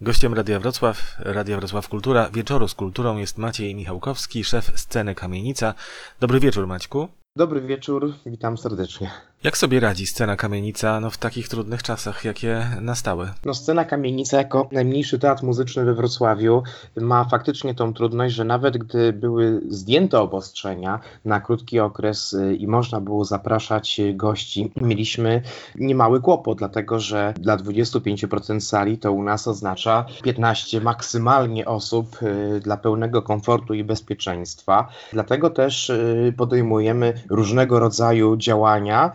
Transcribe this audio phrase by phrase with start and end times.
[0.00, 5.74] Gościem Radia Wrocław, Radia Wrocław Kultura, wieczoru z kulturą jest Maciej Michałkowski, szef sceny Kamienica.
[6.20, 7.08] Dobry wieczór Maćku.
[7.36, 9.10] Dobry wieczór, witam serdecznie.
[9.42, 13.28] Jak sobie radzi scena Kamienica no, w takich trudnych czasach, jakie nastały?
[13.44, 16.62] No, scena Kamienica jako najmniejszy teatr muzyczny we Wrocławiu
[16.96, 22.66] ma faktycznie tą trudność, że nawet gdy były zdjęte obostrzenia na krótki okres y, i
[22.66, 25.42] można było zapraszać gości, mieliśmy
[25.74, 32.60] niemały kłopot, dlatego że dla 25% sali to u nas oznacza 15 maksymalnie osób y,
[32.60, 34.88] dla pełnego komfortu i bezpieczeństwa.
[35.12, 39.12] Dlatego też y, podejmujemy różnego rodzaju działania,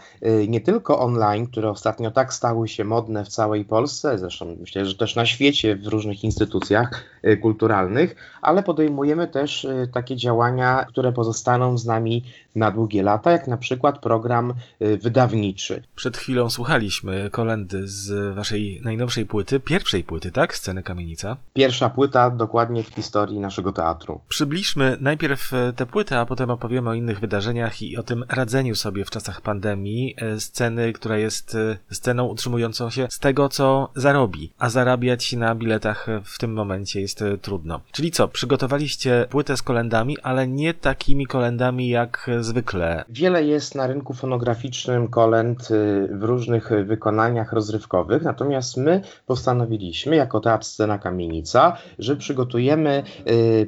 [0.47, 4.95] nie tylko online, które ostatnio tak stały się modne w całej Polsce, zresztą myślę, że
[4.95, 11.11] też na świecie, w różnych instytucjach y, kulturalnych, ale podejmujemy też y, takie działania, które
[11.11, 12.23] pozostaną z nami
[12.55, 15.83] na długie lata, jak na przykład program wydawniczy.
[15.95, 20.55] Przed chwilą słuchaliśmy kolendy z waszej najnowszej płyty, pierwszej płyty, tak?
[20.55, 21.37] Sceny Kamienica.
[21.53, 24.21] Pierwsza płyta dokładnie w historii naszego teatru.
[24.29, 28.75] Przybliżmy najpierw e, tę płytę, a potem opowiemy o innych wydarzeniach i o tym radzeniu
[28.75, 34.51] sobie w czasach pandemii sceny, która jest e, sceną utrzymującą się z tego, co zarobi,
[34.59, 37.79] a zarabiać na biletach w tym momencie jest trudno.
[37.91, 43.03] Czyli co, przygotowaliście płytę z kolendami, ale nie takimi kolendami jak zwykle.
[43.09, 45.67] Wiele jest na rynku fonograficznym kolend
[46.11, 53.03] w różnych wykonaniach rozrywkowych, natomiast my postanowiliśmy, jako Teatr Scena Kamienica, że przygotujemy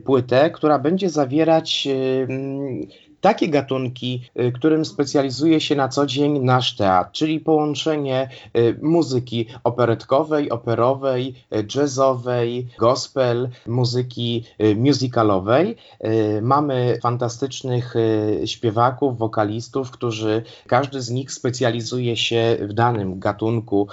[0.05, 1.87] płytę, która będzie zawierać
[3.25, 9.45] takie gatunki, y, którym specjalizuje się na co dzień nasz teatr, czyli połączenie y, muzyki
[9.63, 14.43] operetkowej, operowej, y, jazzowej, gospel, muzyki
[14.75, 15.75] musicalowej.
[16.41, 17.93] Mamy fantastycznych
[18.45, 23.87] śpiewaków, wokalistów, którzy każdy z nich specjalizuje się w danym gatunku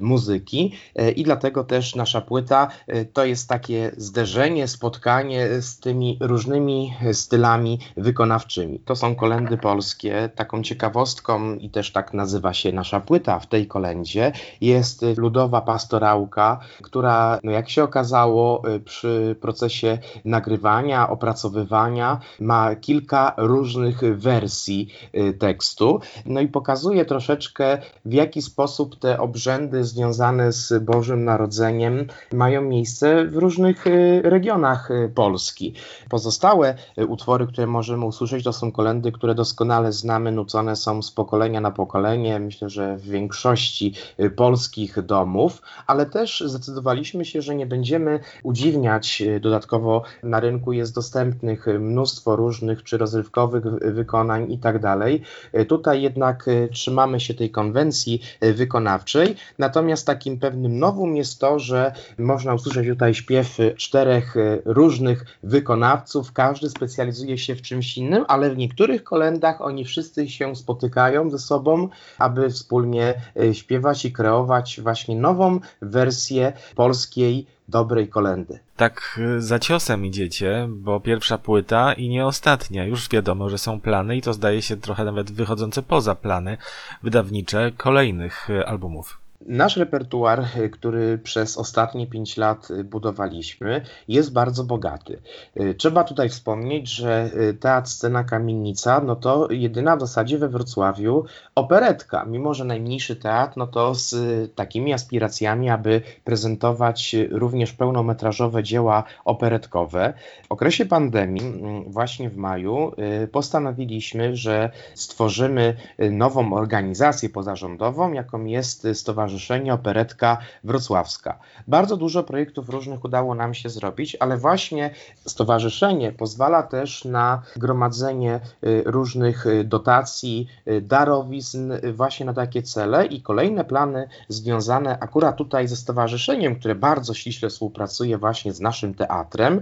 [0.00, 0.72] muzyki
[1.16, 2.68] i dlatego też nasza płyta
[3.12, 8.71] to jest takie zderzenie, spotkanie z tymi różnymi stylami wykonawczymi.
[8.84, 10.30] To są kolendy polskie.
[10.34, 16.60] Taką ciekawostką, i też tak nazywa się nasza płyta w tej kolendzie, jest ludowa pastorałka,
[16.82, 25.32] która, no jak się okazało, y, przy procesie nagrywania, opracowywania, ma kilka różnych wersji y,
[25.32, 26.00] tekstu.
[26.26, 33.24] No i pokazuje troszeczkę, w jaki sposób te obrzędy związane z Bożym Narodzeniem mają miejsce
[33.24, 35.74] w różnych y, regionach Polski.
[36.08, 36.74] Pozostałe
[37.08, 41.60] utwory, które możemy usłyszeć, to są są kolendy, które doskonale znamy, nucone są z pokolenia
[41.60, 47.66] na pokolenie, myślę, że w większości y, polskich domów, ale też zdecydowaliśmy się, że nie
[47.66, 49.22] będziemy udziwniać.
[49.22, 53.64] Y, dodatkowo na rynku jest dostępnych mnóstwo różnych czy rozrywkowych
[53.94, 55.22] wykonań i tak dalej.
[55.54, 61.92] Y, tutaj jednak trzymamy się tej konwencji wykonawczej, natomiast takim pewnym nowum jest to, że
[62.18, 64.34] można usłyszeć tutaj śpiew czterech
[64.64, 70.56] różnych wykonawców, każdy specjalizuje się w czymś innym, ale w niektórych kolendach oni wszyscy się
[70.56, 71.88] spotykają ze sobą,
[72.18, 78.58] aby wspólnie e, śpiewać i kreować właśnie nową wersję polskiej dobrej kolendy.
[78.76, 82.84] Tak e, za ciosem idziecie, bo pierwsza płyta i nie ostatnia.
[82.84, 86.56] Już wiadomo, że są plany i to zdaje się trochę nawet wychodzące poza plany
[87.02, 89.21] wydawnicze kolejnych e, albumów.
[89.46, 95.22] Nasz repertuar, y, który przez ostatnie 5 lat y, budowaliśmy, jest bardzo bogaty.
[95.60, 97.30] Y, trzeba tutaj wspomnieć, że
[97.60, 103.56] Teatr Scena Kamienica, no to jedyna w zasadzie we Wrocławiu operetka, mimo że najmniejszy teatr,
[103.56, 104.14] no to z
[104.54, 110.14] takimi aspiracjami, aby prezentować również pełnometrażowe dzieła operetkowe.
[110.48, 112.92] W okresie pandemii, mm, właśnie w maju,
[113.32, 121.38] postanowiliśmy, że stworzymy nową organizację pozarządową, jaką jest Stowarzyszenie Stowarzyszenie Operetka Wrocławska.
[121.68, 124.90] Bardzo dużo projektów różnych udało nam się zrobić, ale właśnie
[125.26, 133.06] stowarzyszenie pozwala też na gromadzenie y, różnych y, dotacji, y, darowizn właśnie na takie cele
[133.06, 138.94] i kolejne plany związane akurat tutaj ze stowarzyszeniem, które bardzo ściśle współpracuje właśnie z naszym
[138.94, 139.60] teatrem,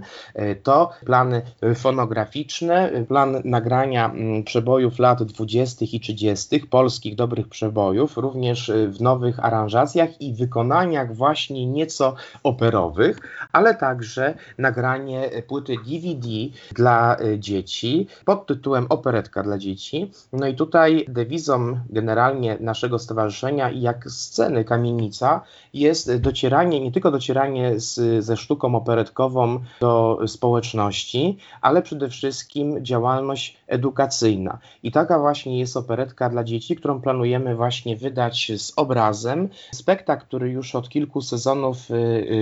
[0.63, 1.41] to plany
[1.75, 5.85] fonograficzne, plan nagrania mm, przebojów lat 20.
[5.91, 13.17] i 30., polskich dobrych przebojów, również w nowych aranżacjach aranżacjach i wykonaniach właśnie nieco operowych,
[13.51, 16.27] ale także nagranie płyty DVD
[16.75, 20.11] dla e, dzieci pod tytułem Operetka dla dzieci.
[20.33, 25.41] No i tutaj dewizą generalnie naszego stowarzyszenia jak sceny Kamienica
[25.73, 33.57] jest docieranie, nie tylko docieranie z, ze sztuką operetkową do społeczności, ale przede wszystkim działalność
[33.67, 34.57] edukacyjna.
[34.83, 40.49] I taka właśnie jest operetka dla dzieci, którą planujemy właśnie wydać z obrazem, spektakl, który
[40.49, 41.77] już od kilku sezonów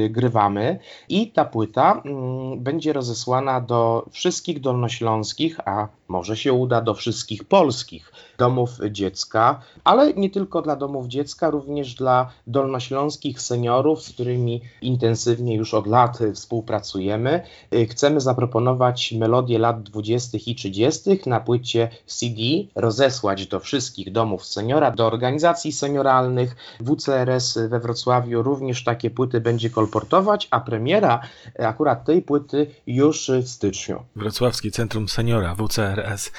[0.10, 0.80] grywamy
[1.10, 7.44] i ta płyta mm, będzie rozesłana do wszystkich dolnośląskich, a może się uda do wszystkich
[7.44, 14.62] polskich domów dziecka, ale nie tylko dla domów dziecka, również dla dolnośląskich seniorów, z którymi
[14.82, 17.42] intensywnie już od lat współpracujemy.
[17.90, 20.38] Chcemy zaproponować melodie lat 20.
[20.46, 21.20] i 30.
[21.26, 22.42] na płycie CD,
[22.76, 26.56] rozesłać do wszystkich domów seniora, do organizacji senioralnych.
[27.00, 31.22] WCRS we Wrocławiu również takie płyty będzie kolportować, a premiera
[31.60, 34.04] akurat tej płyty już w styczniu.
[34.16, 36.32] Wrocławskie Centrum Seniora WCRS.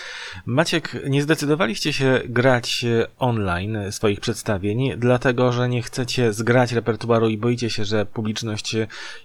[0.47, 2.85] Maciek, nie zdecydowaliście się grać
[3.19, 8.77] online swoich przedstawień, dlatego że nie chcecie zgrać repertuaru i boicie się, że publiczność,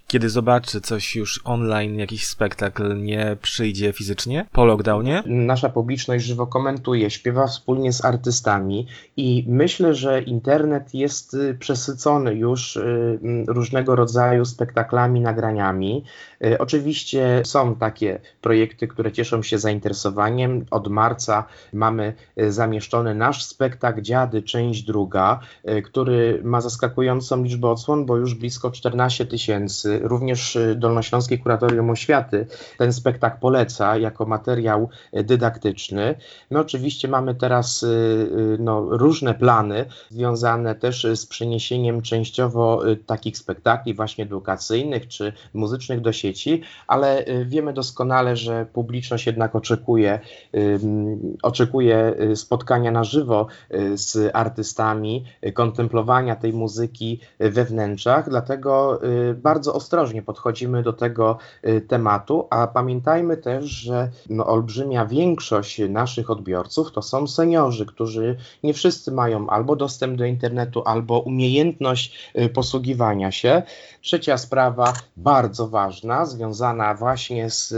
[0.08, 5.24] kiedy zobaczy coś już online, jakiś spektakl, nie przyjdzie fizycznie po lockdownie?
[5.26, 12.36] Nasza publiczność żywo komentuje, śpiewa wspólnie z artystami i myślę, że internet jest y, przesycony
[12.36, 16.04] już y, różnego rodzaju spektaklami, nagraniami.
[16.46, 20.66] Y, oczywiście są takie projekty, które cieszą się zainteresowaniem.
[20.72, 22.14] Od marca mamy
[22.50, 25.40] zamieszczony nasz spektakl Dziady, część druga,
[25.84, 30.00] który ma zaskakującą liczbę odsłon, bo już blisko 14 tysięcy.
[30.04, 32.48] Również Dolnośląskie Kuratorium Oświaty
[32.78, 36.16] ten spektakl poleca jako materiał dydaktyczny.
[36.52, 37.86] My oczywiście mamy teraz
[38.60, 46.12] no, różne plany związane też z przeniesieniem częściowo takich spektakli właśnie edukacyjnych czy muzycznych do
[46.12, 50.20] sieci, ale wiemy doskonale, że publiczność jednak oczekuje,
[51.42, 53.48] oczekuje spotkania na żywo
[53.94, 59.02] z artystami, kontemplowania tej muzyki we wnętrzach, dlatego
[59.36, 61.38] bardzo ostrożnie podchodzimy do tego
[61.88, 68.74] tematu, a pamiętajmy też, że no, olbrzymia większość naszych odbiorców to są seniorzy, którzy nie
[68.74, 73.64] wszyscy mają albo dostęp do internetu, albo umiejętność posługiwania się.
[74.02, 77.74] Trzecia sprawa, bardzo ważna, związana właśnie z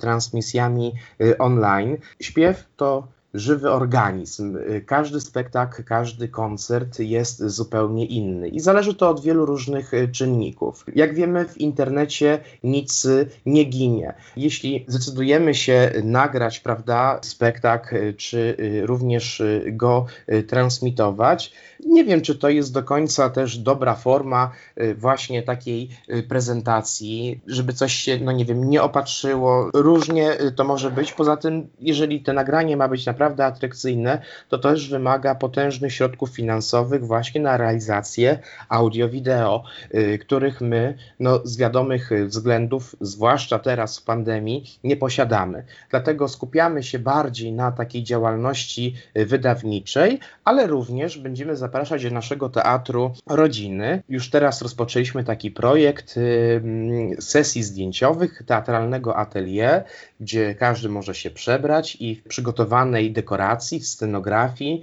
[0.00, 0.92] transmisjami
[1.38, 1.96] online.
[2.20, 4.58] Śpiew to żywy organizm.
[4.86, 10.84] Każdy spektakl, każdy koncert jest zupełnie inny i zależy to od wielu różnych czynników.
[10.94, 13.06] Jak wiemy, w internecie nic
[13.46, 14.14] nie ginie.
[14.36, 19.42] Jeśli zdecydujemy się nagrać, prawda, spektakl, czy również
[19.72, 20.06] go
[20.48, 21.52] transmitować,
[21.86, 24.50] nie wiem, czy to jest do końca też dobra forma
[24.96, 25.88] właśnie takiej
[26.28, 29.70] prezentacji, żeby coś się, no nie wiem, nie opatrzyło.
[29.74, 31.12] Różnie to może być.
[31.12, 36.30] Poza tym, jeżeli to nagranie ma być naprawdę naprawdę atrakcyjne, to też wymaga potężnych środków
[36.30, 38.38] finansowych właśnie na realizację
[38.68, 39.64] audio-wideo,
[39.94, 45.64] y, których my no, z wiadomych względów, zwłaszcza teraz w pandemii, nie posiadamy.
[45.90, 53.12] Dlatego skupiamy się bardziej na takiej działalności wydawniczej, ale również będziemy zapraszać do naszego teatru
[53.26, 54.02] rodziny.
[54.08, 59.84] Już teraz rozpoczęliśmy taki projekt y, sesji zdjęciowych, teatralnego atelier,
[60.20, 64.82] gdzie każdy może się przebrać i w przygotowanej dekoracji, w scenografii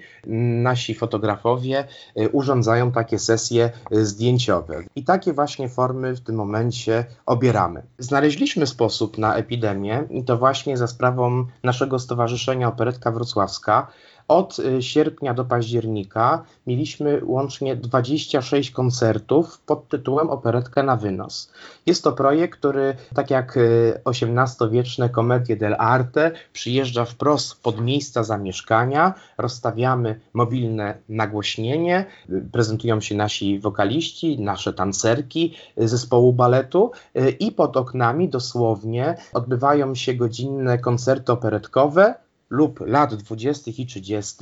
[0.63, 1.87] nasi fotografowie
[2.19, 4.83] y, urządzają takie sesje y, zdjęciowe.
[4.95, 7.83] I takie właśnie formy w tym momencie obieramy.
[7.97, 13.87] Znaleźliśmy sposób na epidemię i to właśnie za sprawą naszego Stowarzyszenia Operetka Wrocławska,
[14.27, 21.51] od y, sierpnia do października mieliśmy łącznie 26 koncertów pod tytułem Operetka na wynos.
[21.85, 23.59] Jest to projekt, który, tak jak
[24.05, 32.05] XVIII-wieczne komedie dell'arte, przyjeżdża wprost pod miejsca zamieszkania, rozstawiamy mobilne nagłośnienie,
[32.51, 40.13] prezentują się nasi wokaliści, nasze tancerki zespołu baletu y, i pod oknami dosłownie odbywają się
[40.13, 43.71] godzinne koncerty operetkowe, lub lat 20.
[43.77, 44.35] i 30.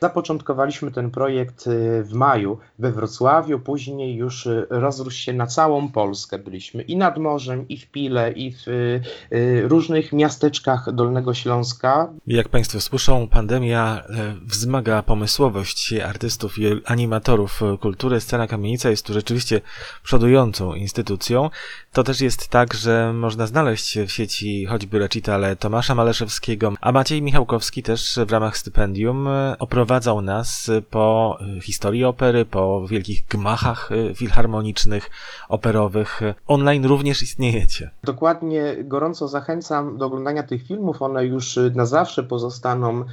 [0.00, 5.92] Zapoczątkowaliśmy ten projekt y, w maju we Wrocławiu, później już y, rozrósł się na całą
[5.92, 6.38] Polskę.
[6.38, 12.12] Byliśmy i nad morzem, i w Pile, i w y, różnych miasteczkach Dolnego Śląska.
[12.26, 18.20] Jak Państwo słyszą, pandemia e, wzmaga pomysłowość artystów i animatorów kultury.
[18.20, 19.60] Scena Kamienica jest tu rzeczywiście
[20.02, 21.50] przodującą instytucją.
[21.92, 27.22] To też jest tak, że można znaleźć w sieci choćby recitale Tomasza Maleszewskiego, a Maciej
[27.22, 33.26] Michał Żukowski też w ramach stypendium e, oprowadzał nas po e, historii opery, po wielkich
[33.26, 35.10] gmachach e, filharmonicznych,
[35.48, 36.20] operowych.
[36.46, 37.90] Online również istniejecie.
[38.04, 41.02] Dokładnie, gorąco zachęcam do oglądania tych filmów.
[41.02, 43.04] One już na zawsze pozostaną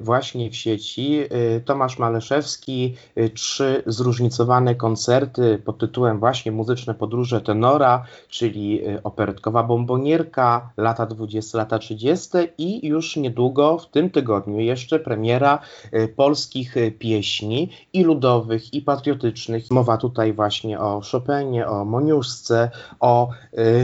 [0.00, 1.20] właśnie w sieci.
[1.64, 2.94] Tomasz Maleszewski,
[3.34, 11.78] trzy zróżnicowane koncerty pod tytułem właśnie Muzyczne podróże tenora, czyli operetkowa bombonierka, lata 20, lata
[11.78, 15.58] 30 i już niedługo w tym tygodniu jeszcze premiera
[15.94, 19.70] y, polskich y, pieśni i ludowych, i patriotycznych.
[19.70, 23.30] Mowa tutaj właśnie o Chopinie, o Moniuszce, o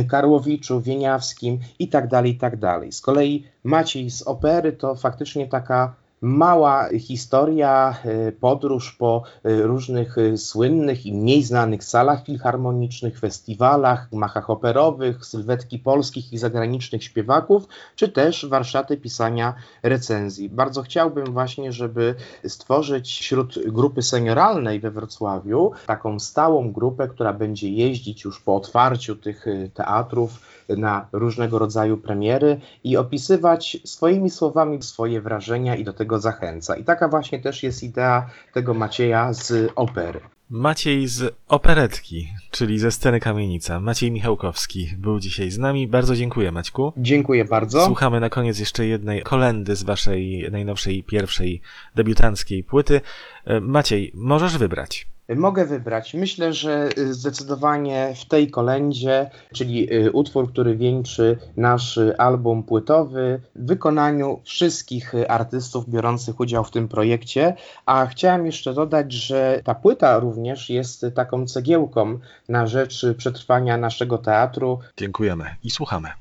[0.00, 2.92] y, Karłowiczu, Wieniawskim i tak dalej, i tak dalej.
[2.92, 7.94] Z kolei Maciej z opery to faktycznie taka mała historia,
[8.28, 15.26] y, podróż po y, różnych y, słynnych i mniej znanych salach filharmonicznych, festiwalach, machach operowych,
[15.26, 20.48] sylwetki polskich i zagranicznych śpiewaków, czy też warsztaty pisania recenzji.
[20.48, 22.14] Bardzo chciałbym właśnie, żeby
[22.46, 29.16] stworzyć wśród grupy senioralnej we Wrocławiu taką stałą grupę, która będzie jeździć już po otwarciu
[29.16, 30.40] tych teatrów
[30.76, 36.76] na różnego rodzaju premiery i opisywać swoimi słowami swoje wrażenia i do tego zachęca.
[36.76, 40.20] I taka właśnie też jest idea tego Macieja z opery.
[40.50, 43.80] Maciej z operetki, czyli ze sceny Kamienica.
[43.80, 45.88] Maciej Michałkowski był dzisiaj z nami.
[45.88, 46.92] Bardzo dziękuję, Maćku.
[46.96, 47.86] Dziękuję bardzo.
[47.86, 51.60] Słuchamy na koniec jeszcze jednej kolendy z waszej najnowszej, pierwszej
[51.94, 53.00] debiutanckiej płyty.
[53.44, 55.09] E, Maciej, możesz wybrać.
[55.36, 56.14] Mogę wybrać.
[56.14, 62.62] Myślę, że y, zdecydowanie w tej kolędzie, czyli y, utwór, który wieńczy nasz y, album
[62.62, 67.54] płytowy, w wykonaniu wszystkich artystów biorących udział w tym projekcie.
[67.86, 72.18] A chciałem jeszcze dodać, że ta płyta również jest taką cegiełką
[72.48, 74.78] na rzecz przetrwania naszego teatru.
[74.96, 76.10] Dziękujemy i słuchamy.